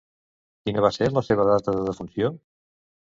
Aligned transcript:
Quina 0.69 0.83
va 0.87 0.91
ser 0.95 1.09
la 1.17 1.23
seva 1.29 1.47
data 1.53 1.77
de 1.77 1.85
defunció? 1.91 2.33